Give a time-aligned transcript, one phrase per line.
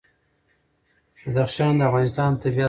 [1.27, 2.59] بدخشان د افغانستان د طبیعت برخه ده.